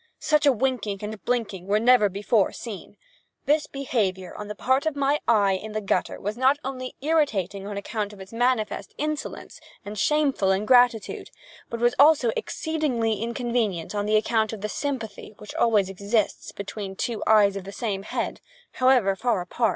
[0.17, 2.97] Such a winking and blinking were never before seen.
[3.45, 7.67] This behavior on the part of my eye in the gutter was not only irritating
[7.67, 11.29] on account of its manifest insolence and shameful ingratitude,
[11.69, 17.21] but was also exceedingly inconvenient on account of the sympathy which always exists between two
[17.27, 18.41] eyes of the same head,
[18.71, 19.69] however far apart.